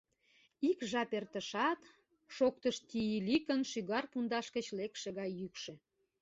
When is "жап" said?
0.91-1.11